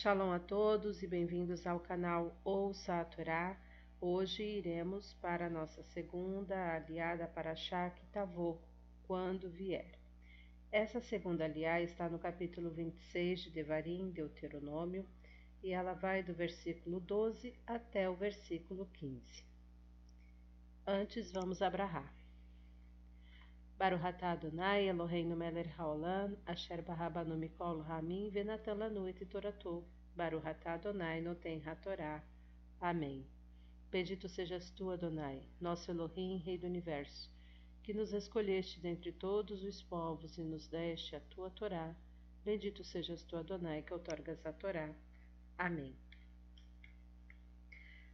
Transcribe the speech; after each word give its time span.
Shalom 0.00 0.30
a 0.30 0.38
todos 0.38 1.02
e 1.02 1.08
bem-vindos 1.08 1.66
ao 1.66 1.80
canal 1.80 2.32
Ouça 2.44 3.00
a 3.00 3.04
Torá. 3.04 3.58
Hoje 4.00 4.44
iremos 4.44 5.14
para 5.14 5.46
a 5.46 5.50
nossa 5.50 5.82
segunda 5.82 6.76
aliada 6.76 7.26
para 7.26 7.52
Kitavô, 7.90 8.58
quando 9.08 9.50
vier. 9.50 9.98
Essa 10.70 11.00
segunda 11.00 11.44
aliá 11.44 11.82
está 11.82 12.08
no 12.08 12.16
capítulo 12.16 12.70
26 12.70 13.40
de 13.40 13.50
Devarim, 13.50 14.12
Deuteronômio, 14.12 15.04
e 15.64 15.72
ela 15.72 15.94
vai 15.94 16.22
do 16.22 16.32
versículo 16.32 17.00
12 17.00 17.52
até 17.66 18.08
o 18.08 18.14
versículo 18.14 18.86
15. 18.92 19.44
Antes 20.86 21.32
vamos 21.32 21.60
abrahar. 21.60 22.14
Baruch 23.78 24.02
atah 24.02 24.32
Adonai 24.32 24.88
Eloheinu 24.88 25.36
melech 25.36 25.70
haolam, 25.78 26.36
asher 26.48 26.82
barabanu 26.82 27.38
mikol 27.38 27.86
ramin 27.88 28.28
venatan 28.32 28.78
lanu 28.78 29.08
et 29.08 29.20
toratou. 29.30 29.84
Baruch 30.16 30.44
atah 30.44 30.74
Adonai 30.74 31.20
noten 31.20 31.62
hatorá. 31.62 32.20
Amém. 32.80 33.24
Bendito 33.88 34.28
sejas 34.28 34.70
tu, 34.70 34.90
Adonai, 34.90 35.42
nosso 35.60 35.92
Elohim, 35.92 36.38
Rei 36.44 36.58
do 36.58 36.66
Universo, 36.66 37.30
que 37.84 37.94
nos 37.94 38.12
escolheste 38.12 38.80
dentre 38.80 39.12
todos 39.12 39.62
os 39.62 39.80
povos 39.80 40.36
e 40.36 40.42
nos 40.42 40.66
deste 40.66 41.14
a 41.14 41.20
tua 41.20 41.48
Torá. 41.48 41.94
Bendito 42.44 42.82
sejas 42.82 43.22
tu, 43.22 43.36
Adonai, 43.36 43.82
que 43.82 43.92
outorgas 43.92 44.44
a 44.44 44.52
Torá. 44.52 44.92
Amém. 45.56 45.94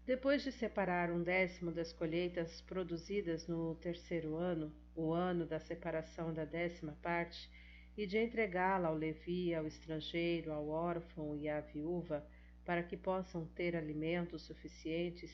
Depois 0.07 0.43
de 0.43 0.53
separar 0.53 1.11
um 1.11 1.23
décimo 1.23 1.73
das 1.73 1.91
colheitas 1.91 2.61
produzidas 2.61 3.49
no 3.49 3.75
terceiro 3.77 4.37
ano, 4.37 4.71
o 4.95 5.13
ano 5.13 5.47
da 5.47 5.59
separação 5.59 6.35
da 6.35 6.45
décima 6.45 6.93
parte, 7.01 7.51
e 7.97 8.07
de 8.07 8.19
entregá-la 8.19 8.89
ao 8.89 8.95
Levi, 8.95 9.55
ao 9.55 9.67
estrangeiro, 9.67 10.53
ao 10.53 10.69
órfão 10.69 11.35
e 11.35 11.49
à 11.49 11.61
viúva, 11.61 12.23
para 12.67 12.83
que 12.83 12.99
possam 12.99 13.47
ter 13.47 13.75
alimento 13.75 14.39
suficiente 14.39 15.27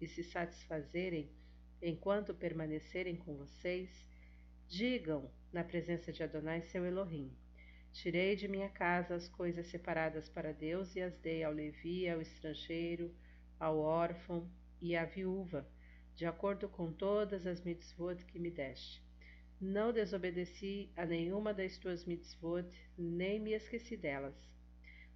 e 0.00 0.08
se 0.08 0.24
satisfazerem 0.24 1.30
enquanto 1.80 2.34
permanecerem 2.34 3.14
com 3.14 3.36
vocês, 3.36 3.88
digam 4.66 5.30
na 5.52 5.62
presença 5.62 6.12
de 6.12 6.24
Adonai 6.24 6.62
seu 6.62 6.84
Elohim: 6.84 7.32
Tirei 7.92 8.34
de 8.34 8.48
minha 8.48 8.70
casa 8.70 9.14
as 9.14 9.28
coisas 9.28 9.68
separadas 9.68 10.28
para 10.28 10.52
Deus 10.52 10.96
e 10.96 11.00
as 11.00 11.16
dei 11.18 11.44
ao 11.44 11.52
Levi, 11.52 12.08
ao 12.08 12.20
estrangeiro, 12.20 13.14
ao 13.58 13.78
órfão 13.78 14.48
e 14.80 14.96
à 14.96 15.04
viúva, 15.04 15.66
de 16.14 16.26
acordo 16.26 16.68
com 16.68 16.92
todas 16.92 17.46
as 17.46 17.60
mitzvot 17.60 18.24
que 18.26 18.38
me 18.38 18.50
deste. 18.50 19.02
Não 19.60 19.92
desobedeci 19.92 20.90
a 20.96 21.06
nenhuma 21.06 21.54
das 21.54 21.78
tuas 21.78 22.04
mitzvot, 22.04 22.68
nem 22.96 23.40
me 23.40 23.52
esqueci 23.52 23.96
delas. 23.96 24.36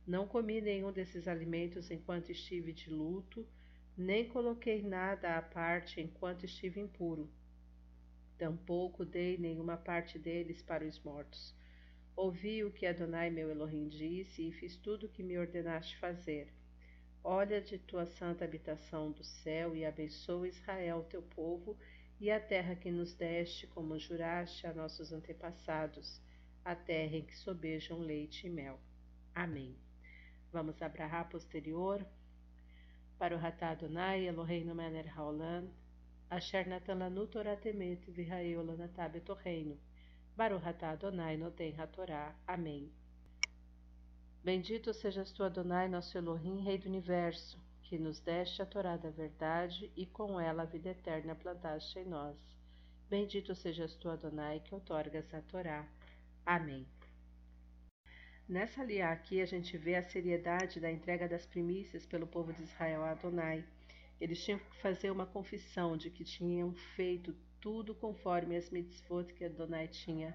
Não 0.07 0.27
comi 0.27 0.61
nenhum 0.61 0.91
desses 0.91 1.29
alimentos 1.29 1.91
enquanto 1.91 2.31
estive 2.31 2.73
de 2.73 2.91
luto, 2.91 3.47
nem 3.97 4.27
coloquei 4.29 4.83
nada 4.83 5.37
à 5.37 5.43
parte 5.43 6.01
enquanto 6.01 6.45
estive 6.45 6.81
impuro. 6.81 7.31
Tampouco 8.39 9.05
dei 9.05 9.37
nenhuma 9.37 9.77
parte 9.77 10.19
deles 10.19 10.63
para 10.63 10.87
os 10.87 10.99
mortos. 11.01 11.55
Ouvi 12.17 12.65
o 12.65 12.73
que 12.73 12.87
Adonai 12.87 13.29
meu 13.29 13.51
Elohim 13.51 13.89
disse 13.89 14.49
e 14.49 14.53
fiz 14.53 14.77
tudo 14.77 15.07
o 15.07 15.09
que 15.11 15.23
me 15.23 15.37
ordenaste 15.39 15.99
fazer. 15.99 16.51
Olha 17.23 17.61
de 17.61 17.79
tua 17.79 18.07
santa 18.07 18.45
habitação 18.45 19.13
do 19.13 19.23
céu 19.23 19.77
e 19.77 19.85
abençoa 19.85 20.49
Israel, 20.49 21.05
teu 21.05 21.23
povo, 21.23 21.77
e 22.19 22.31
a 22.31 22.41
terra 22.41 22.75
que 22.75 22.91
nos 22.91 23.15
deste, 23.15 23.67
como 23.67 23.99
juraste 23.99 24.67
a 24.67 24.73
nossos 24.73 25.13
antepassados, 25.13 26.21
a 26.65 26.75
terra 26.75 27.17
em 27.17 27.25
que 27.25 27.37
sobejam 27.37 27.99
leite 27.99 28.47
e 28.47 28.51
mel. 28.51 28.79
Amém. 29.35 29.77
Vamos 30.53 30.81
abrahar 30.81 31.29
posterior 31.29 32.05
para 33.19 33.37
o 33.37 33.39
Ratá 33.39 33.71
Adonai, 33.71 34.27
Eloheinu 34.27 34.75
Mener 34.75 35.07
Haolam, 35.15 35.71
Asher 36.31 36.67
Natan 36.67 36.95
Lanu 36.95 37.27
Torah 37.27 37.57
Temet, 37.57 38.11
Virraeu 38.11 38.63
Lanatab 38.65 39.17
Etorreino, 39.17 39.79
Baruch 40.35 40.63
Ratá 40.63 40.91
Adonai 40.91 41.37
Noten 41.37 41.75
HaTorá. 41.77 42.35
Amém. 42.47 42.91
Bendito 44.43 44.95
sejas 44.95 45.31
tu, 45.33 45.43
Adonai, 45.45 45.87
nosso 45.87 46.17
Elohim, 46.17 46.63
Rei 46.63 46.79
do 46.79 46.89
Universo, 46.89 47.59
que 47.83 47.99
nos 47.99 48.21
deste 48.21 48.63
a 48.63 48.67
Torá 48.67 48.97
da 48.97 49.11
verdade 49.11 49.93
e 49.95 50.07
com 50.07 50.41
ela 50.41 50.63
a 50.63 50.65
vida 50.67 50.89
eterna 50.89 51.35
plantaste 51.35 51.99
em 51.99 52.07
nós. 52.07 52.39
Bendito 53.11 53.55
sejas 53.55 53.95
tu, 53.97 54.09
Adonai, 54.09 54.61
que 54.61 54.75
outorgas 54.75 55.35
a 55.35 55.43
Torá. 55.43 55.87
Amém. 56.47 56.87
Nessa 58.49 58.81
aliá 58.81 59.13
aqui 59.13 59.43
a 59.43 59.47
gente 59.47 59.77
vê 59.77 59.97
a 59.97 60.03
seriedade 60.03 60.81
da 60.81 60.91
entrega 60.91 61.29
das 61.29 61.45
primícias 61.45 62.07
pelo 62.07 62.27
povo 62.27 62.51
de 62.51 62.63
Israel 62.63 63.03
a 63.03 63.11
Adonai. 63.11 63.63
Eles 64.19 64.43
tinham 64.43 64.59
que 64.59 64.77
fazer 64.81 65.11
uma 65.11 65.27
confissão 65.27 65.99
de 65.99 66.09
que 66.09 66.25
tinham 66.25 66.73
feito 66.97 67.37
tudo 67.61 67.95
conforme 67.95 68.57
as 68.57 68.71
mitzvot 68.71 69.35
que 69.35 69.45
Adonai 69.45 69.87
tinha 69.87 70.35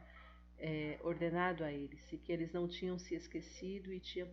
é, 0.58 1.00
ordenado 1.04 1.64
a 1.64 1.72
eles, 1.72 2.12
e 2.12 2.18
que 2.18 2.32
eles 2.32 2.52
não 2.52 2.68
tinham 2.68 2.98
se 2.98 3.16
esquecido 3.16 3.92
e 3.94 4.00
tinham 4.00 4.30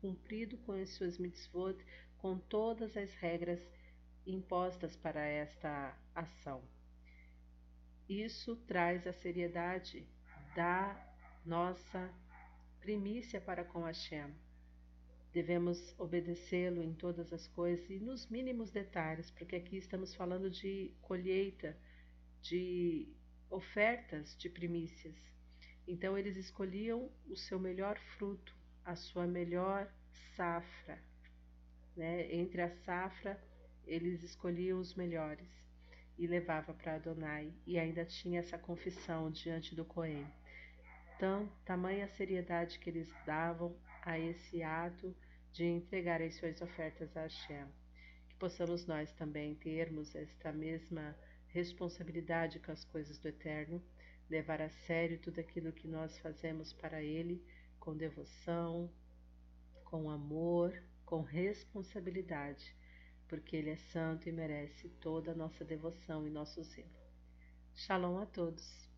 cumprido 0.00 0.56
com 0.58 0.72
as 0.72 0.90
suas 0.90 1.18
mitzvot, 1.18 1.76
com 2.18 2.38
todas 2.38 2.96
as 2.96 3.14
regras 3.14 3.60
impostas 4.26 4.96
para 4.96 5.24
esta 5.24 5.96
ação. 6.14 6.62
Isso 8.08 8.56
traz 8.66 9.06
a 9.06 9.12
seriedade 9.12 10.06
da 10.54 11.14
nossa 11.44 12.12
primícia 12.80 13.40
para 13.40 13.64
com 13.64 13.84
Hashem. 13.84 14.34
Devemos 15.32 15.94
obedecê-lo 15.98 16.82
em 16.82 16.92
todas 16.92 17.32
as 17.32 17.46
coisas 17.46 17.88
e 17.88 18.00
nos 18.00 18.28
mínimos 18.28 18.70
detalhes, 18.70 19.30
porque 19.30 19.54
aqui 19.54 19.76
estamos 19.76 20.14
falando 20.14 20.50
de 20.50 20.92
colheita, 21.02 21.76
de 22.42 23.08
ofertas 23.48 24.36
de 24.36 24.48
primícias. 24.48 25.14
Então 25.90 26.16
eles 26.16 26.36
escolhiam 26.36 27.10
o 27.28 27.34
seu 27.34 27.58
melhor 27.58 27.98
fruto, 28.16 28.54
a 28.84 28.94
sua 28.94 29.26
melhor 29.26 29.92
safra. 30.36 30.96
Né? 31.96 32.32
Entre 32.32 32.62
a 32.62 32.70
safra, 32.84 33.36
eles 33.84 34.22
escolhiam 34.22 34.78
os 34.78 34.94
melhores 34.94 35.48
e 36.16 36.28
levava 36.28 36.72
para 36.72 36.94
Adonai. 36.94 37.52
E 37.66 37.76
ainda 37.76 38.04
tinha 38.04 38.38
essa 38.38 38.56
confissão 38.56 39.32
diante 39.32 39.74
do 39.74 39.84
Cohen. 39.84 40.24
Então, 41.16 41.50
tamanha 41.64 42.06
seriedade 42.06 42.78
que 42.78 42.88
eles 42.88 43.12
davam 43.26 43.76
a 44.02 44.16
esse 44.16 44.62
ato 44.62 45.12
de 45.52 45.64
entregar 45.64 46.22
as 46.22 46.36
suas 46.36 46.62
ofertas 46.62 47.16
a 47.16 47.22
Hashem. 47.22 47.66
Que 48.28 48.36
possamos 48.36 48.86
nós 48.86 49.12
também 49.14 49.56
termos 49.56 50.14
esta 50.14 50.52
mesma 50.52 51.16
responsabilidade 51.48 52.60
com 52.60 52.70
as 52.70 52.84
coisas 52.84 53.18
do 53.18 53.26
Eterno 53.26 53.82
levar 54.30 54.62
a 54.62 54.70
sério 54.70 55.18
tudo 55.18 55.40
aquilo 55.40 55.72
que 55.72 55.88
nós 55.88 56.16
fazemos 56.20 56.72
para 56.72 57.02
Ele 57.02 57.44
com 57.80 57.96
devoção, 57.96 58.88
com 59.84 60.08
amor, 60.08 60.80
com 61.04 61.22
responsabilidade, 61.22 62.74
porque 63.28 63.56
Ele 63.56 63.70
é 63.70 63.76
santo 63.76 64.28
e 64.28 64.32
merece 64.32 64.88
toda 65.00 65.32
a 65.32 65.34
nossa 65.34 65.64
devoção 65.64 66.26
e 66.26 66.30
nosso 66.30 66.62
zelo. 66.62 66.88
Shalom 67.74 68.18
a 68.18 68.26
todos. 68.26 68.89